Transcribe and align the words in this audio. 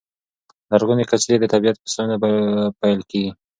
لرغونې 0.71 1.05
قصیدې 1.11 1.37
د 1.39 1.45
طبیعت 1.53 1.77
په 1.79 1.87
ستاینه 1.91 2.15
پیل 2.79 2.99
کېږي. 3.11 3.31